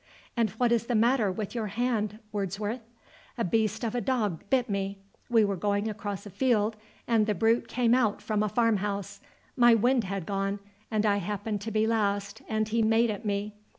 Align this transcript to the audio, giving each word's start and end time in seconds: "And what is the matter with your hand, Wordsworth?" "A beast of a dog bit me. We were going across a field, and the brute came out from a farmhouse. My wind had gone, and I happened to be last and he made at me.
"And 0.35 0.49
what 0.57 0.71
is 0.71 0.87
the 0.87 0.95
matter 0.95 1.31
with 1.31 1.53
your 1.53 1.67
hand, 1.67 2.17
Wordsworth?" 2.31 2.81
"A 3.37 3.43
beast 3.43 3.83
of 3.83 3.93
a 3.93 4.01
dog 4.01 4.41
bit 4.49 4.67
me. 4.67 4.97
We 5.29 5.45
were 5.45 5.55
going 5.55 5.87
across 5.87 6.25
a 6.25 6.31
field, 6.31 6.75
and 7.07 7.27
the 7.27 7.35
brute 7.35 7.67
came 7.67 7.93
out 7.93 8.19
from 8.19 8.41
a 8.41 8.49
farmhouse. 8.49 9.19
My 9.55 9.75
wind 9.75 10.05
had 10.05 10.25
gone, 10.25 10.59
and 10.89 11.05
I 11.05 11.17
happened 11.17 11.61
to 11.61 11.71
be 11.71 11.85
last 11.85 12.41
and 12.49 12.67
he 12.67 12.81
made 12.81 13.11
at 13.11 13.25
me. 13.27 13.53